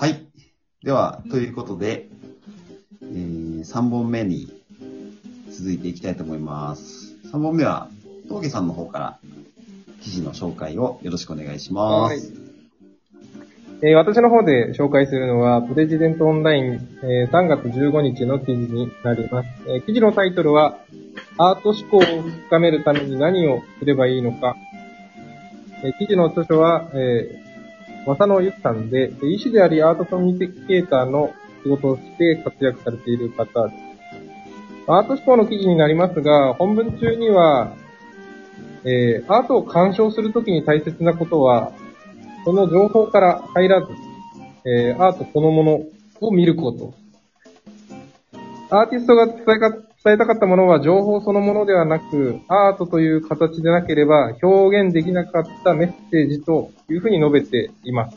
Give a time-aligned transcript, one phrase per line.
[0.00, 0.26] はい。
[0.82, 2.08] では、ということで、
[3.02, 4.50] えー、3本目に
[5.50, 7.16] 続いていきたいと思います。
[7.30, 7.90] 3本目は、
[8.26, 9.18] 峠さんの方から
[10.00, 12.32] 記事の紹介をよろしくお願いします。
[13.82, 16.64] えー私の方で紹介するのは、プレジデントオンライン、
[17.02, 19.48] えー3月15日の記事になります。
[19.68, 20.78] えー記事のタイトルは、
[21.36, 22.00] アート思考を
[22.48, 24.56] 深めるために何をすればいいのか。
[25.84, 27.49] えー記事の著書は、えー、
[28.06, 33.90] 正野ゆきさんで、医師でありアートコミュニケーターの仕事をして活躍されている方です。
[34.86, 37.74] アート思考の記事になりますが、本文中には、
[38.84, 41.72] えーアートを鑑賞するときに大切なことは、
[42.44, 43.88] その情報から入らず、
[44.64, 45.82] えーアートそのもの
[46.20, 46.94] を見ること。
[48.70, 58.16] アーティストが伝えか伝えたかったものは情報そのものではなく、アートという形でなければ表現できなかったメッセージというふうに述べています。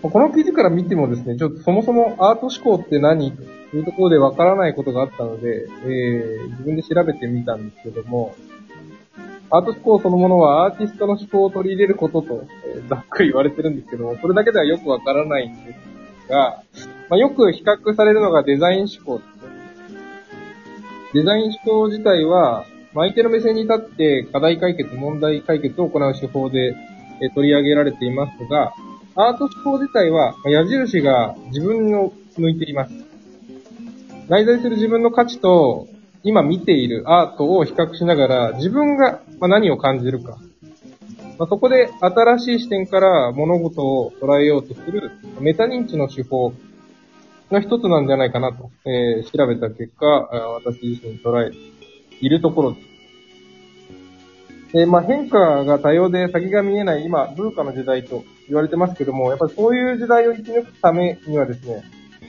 [0.00, 3.42] この記事から見てもですね、ちょっとそもそもアート思考って何と
[3.76, 8.36] いうところでわからないことがあったので、えー自分で調べてみたんですけども、
[9.50, 16.62] アート思考そのものはアーティストの思考を取り入れることと、えーざっくり言われてるんですけども、それだけではよくわからないんですが、
[17.08, 19.20] まあ、よく比較されるのがデザイン思考。
[21.18, 26.76] デザイン思考自体は、相手の目線に立って課題解決、問題解決を行う手法で
[27.34, 28.72] 取り上げられていますが、
[29.16, 32.92] アート思考自体は矢印が自分を向いています。
[34.28, 35.88] 内在する自分の価値と
[36.22, 40.38] 今見ているアートを比較しながら自分が何を感じるか。
[41.36, 46.52] ま、そこで新しい視点から物事を捉えようとするメタ認知の手法
[47.50, 51.56] の一つなんじゃないかなと、えー調べた結果、私自身捉えて
[52.20, 52.88] いるところです。
[54.72, 61.82] でまあ、変化が多様で先が見えない今、文化の時代と言われてますけども、やっぱりそういう時代を生き抜くためにはですね、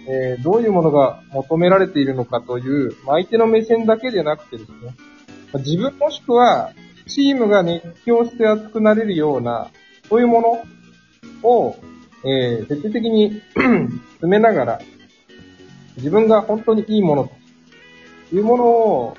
[0.08, 4.78] えーどういうものが求められているのかという、まあ相手の目線だけでなくてですね、
[5.52, 6.72] まあ自分もしくは
[7.08, 9.70] チームが熱狂して熱くなれるような、
[10.08, 10.42] そういうも
[11.44, 11.76] のを、
[12.24, 13.92] えー徹底的に 詰
[14.30, 14.80] めながら、
[16.00, 17.32] 自分が本当にいいもの
[18.30, 19.18] というものを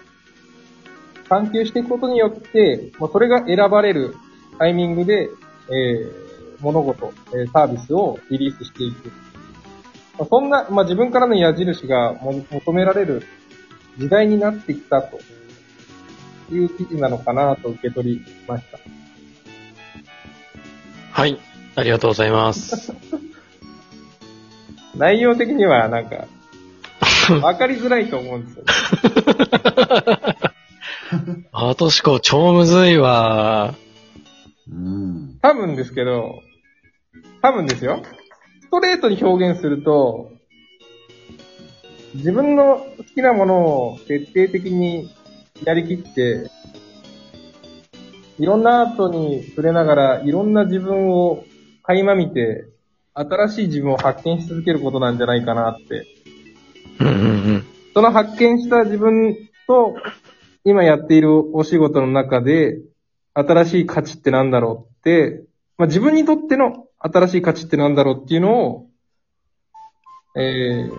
[1.28, 4.16] 探求していくことによって、まあ、それが選ばれる
[4.58, 5.28] タイミングで、
[5.70, 6.30] えー
[6.60, 9.10] 物事、えーサービスをリリースしていく。
[10.18, 13.22] まあ、そんな、まあ、自分からの矢印がも求められる
[13.98, 15.18] 時代になってきたと
[16.52, 18.78] いう記事なのかなと受け取りました。
[21.12, 21.38] はい。
[21.76, 22.92] ありがとうございます。
[24.96, 26.26] 内容的にはなんか、
[27.38, 28.70] わかりづらいと思うんですよね。
[31.52, 33.74] アート思考超むずいわ。
[34.70, 35.38] うん。
[35.42, 36.40] 多分ですけど、
[37.42, 38.02] 多分ですよ。
[38.62, 40.32] ストレートに表現すると、
[42.14, 45.14] 自分の好きなものを徹底的に
[45.64, 46.50] やりきって、
[48.38, 51.44] いろんなアートに触れながら、いろんな自分を
[51.82, 52.66] 垣間見て、
[53.12, 56.19] 新しい自分を発見し続けることなんじゃないかなって。
[57.00, 57.16] うんうんう
[57.58, 57.66] ん。
[57.94, 59.94] その発見した自分と、
[60.64, 62.78] 今やっているお仕事の中で、
[63.34, 65.44] 新しい価値ってなんだろうって、
[65.78, 68.86] まあ、自分にとっての新しい価値ってなんだろうっていうのを、
[70.36, 70.98] えー、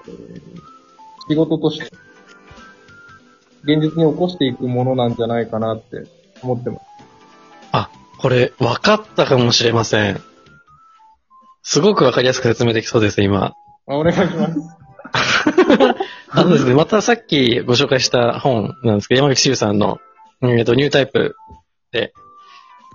[1.30, 1.86] 仕事として、
[3.64, 6.06] 現実に起こしていくものなんじゃないかなって
[6.42, 6.82] 思ってます。
[7.72, 10.22] あ、これ、分かったかもしれません。
[11.62, 13.54] すごく分かりやすく説明できそうです、今。
[13.88, 14.82] あお願いします。
[16.30, 20.00] あのですね、またさっきご紹介した本なんですけど、山口周さんの、
[20.42, 21.36] えっと、ニュータイプ
[21.92, 22.14] で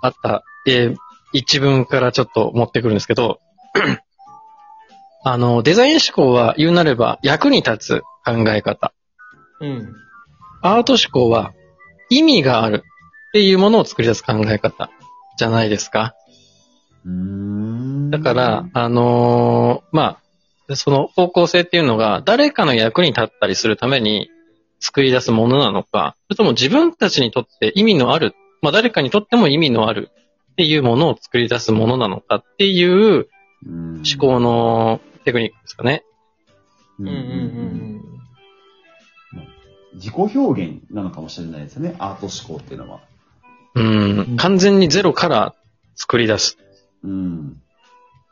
[0.03, 0.97] あった、えー
[1.33, 3.41] 一文からちょっと持ってくるんですけど、
[5.23, 8.95] あの、デザイン思考は言うなれば役に立つ考え方。
[9.61, 9.93] うん。
[10.63, 11.53] アート思考は
[12.09, 12.85] 意味がある
[13.29, 14.89] っていうものを作り出す考え方
[15.37, 16.15] じゃないですか。
[17.05, 18.11] うーん。
[18.11, 20.19] だから、あのーまあ、
[20.75, 24.31] その方向性っていうのが誰かの役に立ったりするために
[24.81, 30.11] 作り出すものなのか、それとも自分たちにとって意味のある、まあ誰かにとっても意味のある
[30.53, 33.29] っていうものを作り出すものなのかっていう
[33.65, 36.05] 思思考のテクニックですかね。
[36.99, 37.87] うんうんうん
[39.97, 41.97] 自己表現なのかもしれないですね。
[41.99, 43.01] アート思考っていうのは。
[43.75, 45.55] うん、完全にゼロから
[45.95, 46.59] 作り出す。
[47.03, 47.63] うん。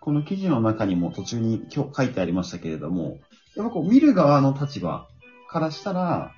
[0.04, 3.20] この記事の中にも途中に今日書いてありましたけれども、
[3.56, 5.08] やっぱこう見る側の立場
[5.48, 6.34] からしたら、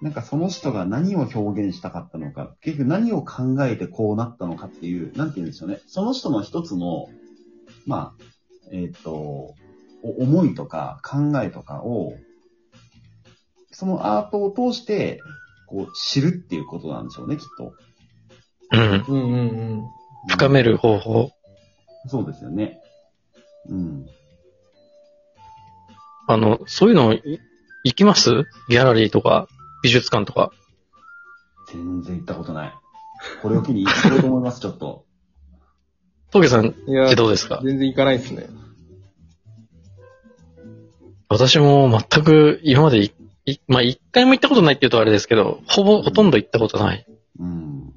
[0.00, 5.80] なんかその人が何を表現したかったのか、結局何を考えてこうなったのかっていう、なんて言うんでしょうね。
[5.86, 7.10] その人の一つの、
[7.84, 8.24] まあ、
[8.72, 9.54] えっ、と、お
[10.20, 12.14] 思いとか考えとかを、
[13.70, 15.20] そのアートを通して、
[15.66, 17.74] こう、知るっていうことなんでしょうね、きっと。
[18.72, 19.04] うん。
[19.08, 19.82] うんうんうん。
[20.28, 21.30] 深める方法。
[22.06, 22.80] そうですよね。
[23.68, 24.06] うん。
[26.26, 27.22] あの、そういうのい
[27.84, 28.30] 行きます？
[28.68, 29.48] ギャラリーとか、
[29.82, 30.50] 美術館とか。
[31.72, 32.74] 全然行ったことない。
[33.42, 35.04] これを機に行こうと思います、ちょっと。
[36.30, 37.60] 峠さんっいやて、どうですか？
[37.62, 38.48] 全然行かないですね。
[41.28, 43.12] 私も全く今までい、
[43.46, 47.06] いまあ、一回も行ったことないって言うとあれですけど、ほぼ、ほとんど行ったことない。
[47.40, 47.92] うん。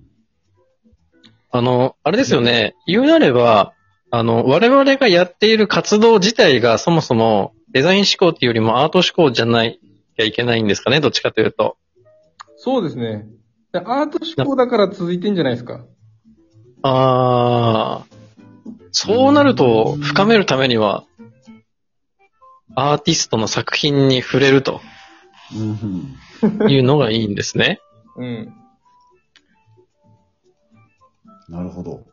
[1.51, 2.75] あの、あれですよね。
[2.87, 3.73] 言うなれば、
[4.09, 9.79] あの、我々がやっている活動自体がそもそもデザイン思考っていうよりもアート思考じゃない
[10.17, 11.77] きゃいけないんですかね、どっちかというと。
[12.57, 13.27] そうですね。
[13.71, 15.85] でアート思考だから続いてんじゃないですか。
[16.81, 21.03] あー、そうなると深めるためには、
[22.75, 24.81] アーティストの作品に触れると
[25.55, 26.69] うん。
[26.69, 27.79] いうのがいいんですね。
[28.17, 28.53] うん。
[31.49, 32.06] なるほど。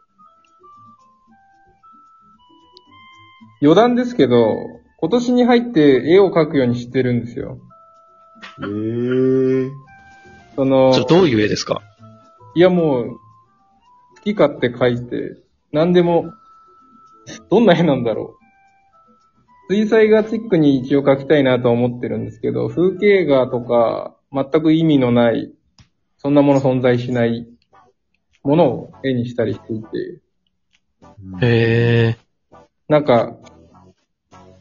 [3.64, 4.56] 余談ですけど、
[4.99, 7.58] 今年に入って絵を描くようにしてるんですよ。
[8.61, 9.70] ええー。
[10.55, 11.81] そのちょ、どういう絵ですか？
[12.55, 15.38] いやもう、好き勝手描いて、
[15.72, 16.31] 何でも、
[17.49, 18.37] どんな絵なんだろ
[19.70, 19.72] う。
[19.72, 25.55] 水彩画チックに一応描きたいなとは思ってるんですけど、風景画とか、全く意味のない、
[26.19, 27.49] そんなもの存在しない
[28.43, 30.20] ものを絵にしたりしていて、
[31.40, 32.19] へ
[32.88, 33.38] なんか、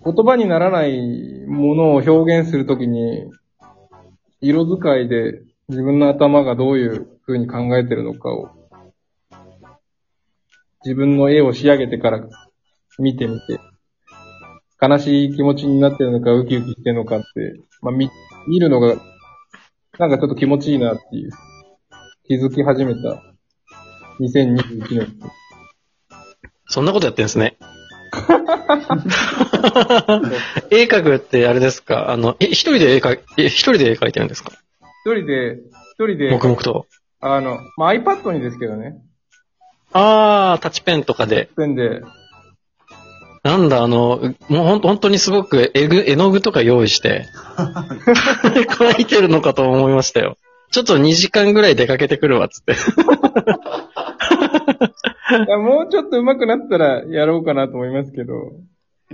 [0.05, 3.31] 言葉にならないものを表現するときに、
[4.41, 8.49] 色使いで自分の頭がどういう風に考えてるのかを、
[10.83, 12.27] 自分の絵を仕上げてから
[12.99, 13.59] 見てみて、
[14.81, 17.25] 悲しい気持ちになってるのか、ウキウキしてるのかって、
[17.81, 18.09] まあ、見、
[18.49, 18.95] 見るのが、
[19.97, 21.31] なんかちょっと気持ちいいなっていう、
[22.25, 23.21] 気づき始めた
[24.19, 25.19] 2021年。
[26.67, 27.57] そんなことやってんですね。
[30.69, 32.11] 絵描くってあれですか？
[32.11, 34.51] あの、え、一人で絵描い、え、一人で絵描いてるんですか？
[35.05, 35.57] 一人で、
[35.93, 36.85] 一人で、黙々と。
[37.21, 38.95] あの、まあ、iPad にですけどね。
[39.93, 41.49] あー、タッチペンとかで。
[41.55, 42.01] ペンで、
[43.43, 47.25] なんだ、あの、もうほん本当にすごく絵具、絵の具とか用意して、
[47.57, 50.37] 描いてるのかと思いましたよ。
[50.71, 52.71] ちょっと2時間ぐらい出かけてくるわ、つって。
[55.45, 58.33] いや、もうちょっと上手くなったらやろうかなと思いますけど、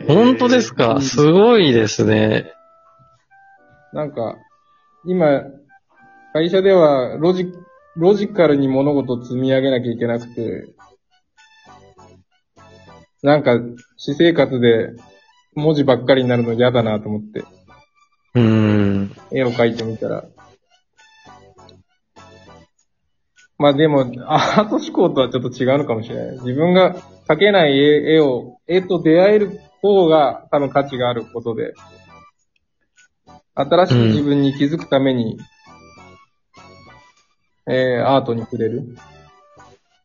[0.08, 2.54] 本当ですうかんすごいですね。
[3.94, 4.38] なんか、
[5.06, 5.44] 今、
[6.34, 7.52] 会社ではロジ、
[7.96, 10.68] ロジカルに物事を積み上げなきゃいけなくて、
[13.22, 13.60] なんか、
[13.98, 14.94] 私生活で
[15.56, 17.44] 文字ばっかりになるの嫌だなと思って、
[18.36, 19.16] うーん。
[19.32, 20.26] 絵を描いてみたら。
[23.58, 26.38] まあでも、アート思考とはちょっと違うのかもしれない。
[26.40, 26.96] 自分が
[27.28, 31.74] 描けない絵絵を、絵と出会える方が多分価値があることで、
[33.56, 35.38] 新しい自分に気づくために、
[37.68, 38.96] えー、アートに触れる。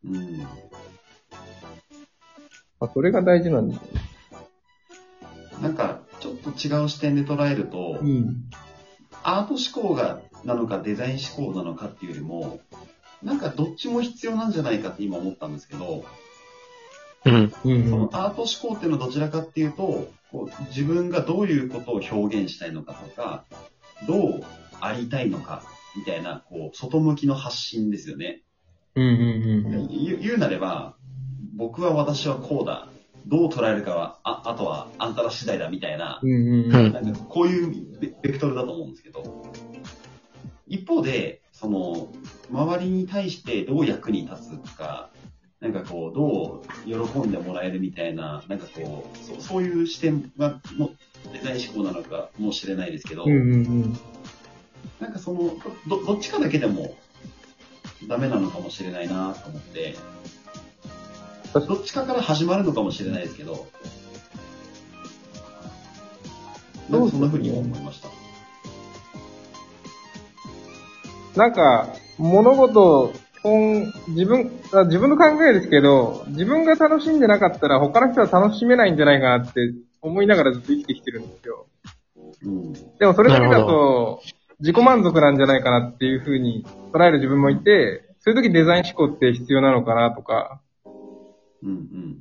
[0.05, 0.39] うん。
[0.39, 0.49] ま
[2.81, 3.83] あ、それが大事なんですよ。
[5.63, 8.51] なんか、ちょっと違う視点で捉えると、ん。
[9.23, 12.61] アート思考が、なのかデザイン思考なのかっていうよりも、
[13.23, 16.05] なんかどっちも必要なんじゃないかって今思ったんですけど、
[17.25, 17.53] うん。
[17.65, 23.45] うんそのアート思考っていうのはどちらかっていうと、こう自分がどういうことを表現したいのかとか、
[24.07, 24.45] どう
[24.81, 25.63] ありたいのか
[25.97, 28.43] みたいな、こう、外向きの発信ですよね。
[28.97, 30.97] うんうん言う言うなれば、
[31.57, 32.89] 僕は私はこうだ。
[33.27, 39.53] どう捉えるかは、ああとはあんたら次第だみたいなうん。、うんうんうんなんかこういうベベクトルだと思うんですけど、
[40.67, 42.09] 一方で、その、
[42.51, 45.09] 周りに対してどう役に立つか、
[45.65, 50.91] なんかこう、どう喜んでもらえるみたいな、なんかこう、そそういう視点が、も
[51.33, 53.41] デザイン思考なのかもしれないですけど、うんうんう
[53.87, 53.99] ん。
[55.01, 55.57] なんかその
[55.89, 56.95] ど、どっちかだけでも
[58.07, 59.97] ダメなのかもしれないなと思って、
[61.55, 63.67] どっちかから始まるのかもしれないですけど、
[66.91, 68.11] なんかそんな風に思いました。
[71.41, 73.13] なんか、物事を、
[73.45, 79.61] 本自分、あ自分の考えですけど、自分が楽しんでなかったら他の人は楽しめないんじゃないかなって
[80.01, 81.67] 思いながらずっと生きてきてるんですよ。
[82.43, 82.73] うん。
[82.73, 84.23] でもそれだけだと、
[84.61, 90.63] 自己満足なんじゃないかなっていうふうに捉える自分もいて、そういう時デザイン思考って必要なのかなとか、
[91.63, 92.19] うんうん。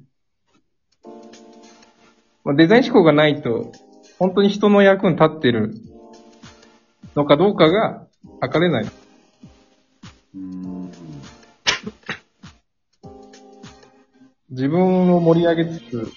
[2.43, 3.71] まあ、デザイン思考がないと、
[4.19, 5.73] 本当に人の役に立ってる
[7.15, 8.07] のかどうかが
[8.41, 8.83] 測れない。
[10.35, 10.72] うーん。
[14.49, 16.11] 自分を盛り上げつつ、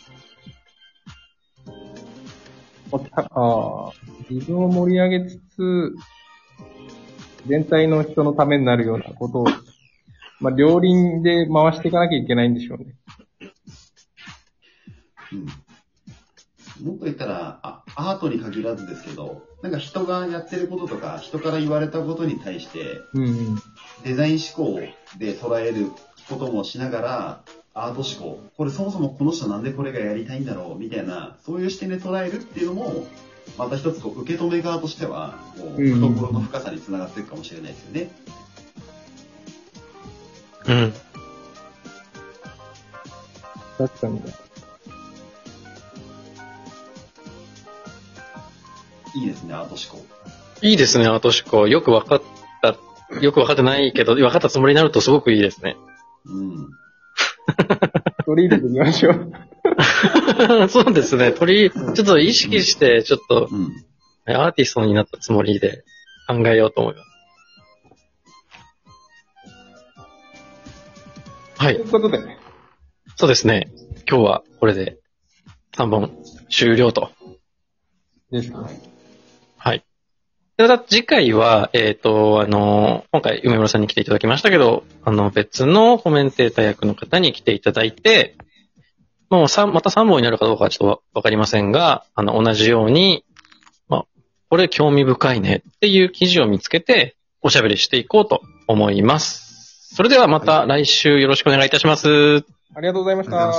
[2.90, 3.90] おたあ
[4.28, 5.94] 自分を盛り上げつつ、
[7.46, 9.46] 全体の人のためになるようなことを、
[10.40, 12.94] まあ、両輪で回していかなきゃいけないんでしょうね。
[15.32, 15.46] うん
[16.82, 23.00] もっと言ったらあ、アートに限らずですけど、なんか人がやってることとか、人から言われたことに対して。
[24.04, 24.80] デザイン思考
[25.18, 25.90] で捉える
[26.28, 27.40] こともしながら、
[27.72, 28.40] アート思考。
[28.56, 30.78] これそもそもこの人なんでこれがやりたいんだろう？
[30.78, 33.06] みたいな、そういう視点で捉えるっていうのも、
[33.56, 38.10] また一つこう受け止め側としては、こううん懐の深さにつながっていくかもしれないですよね。
[40.68, 40.94] うん。
[43.78, 44.20] 確かに。
[49.16, 50.06] いいですね、アート思考。
[50.60, 51.66] いいですね、アート思考。
[51.68, 52.22] よくわかっ
[52.60, 52.76] た、
[53.20, 55.76] よくわかってないけど、分かったつもりになるとすごくいいですね。
[56.26, 56.70] うん。
[58.26, 59.32] 取り入れてみましょう。
[60.68, 61.32] そうですね。
[61.32, 63.72] 取り、ちょっと意識して、ちょっと、うん。
[64.28, 65.84] アーティストになったつもりで
[66.26, 67.06] 考えようと思います。
[71.58, 71.84] はいとい。
[71.84, 72.20] うことで、
[73.14, 73.70] そうですね。
[74.08, 74.98] 今日はこれで
[75.76, 76.10] 3本
[76.50, 77.10] 終了と。
[78.30, 78.52] です。
[78.52, 78.95] はい。
[80.58, 88.36] また次回は、えっ、と、あの、今回梅村さんに来ていただきましたけど、あの、別のコメンテーター役の方に来ていただいて、
[89.28, 93.24] もう三また3本になるかどうかはちょっとわわかりませんが、あの、同じように、
[93.88, 94.04] まあ、
[94.48, 99.94] これ興味深いねっていう記事を見つけて、おしゃべりしていこうと思います。
[99.94, 102.44] それではまた来週よろしくお願いいたします。
[102.74, 103.52] ありがとうございました。